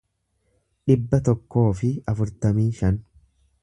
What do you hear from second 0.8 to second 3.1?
dhibba tokkoo fi afurtamii shan